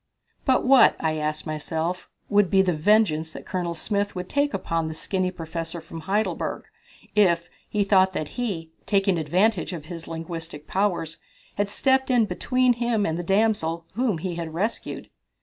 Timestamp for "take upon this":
4.29-4.97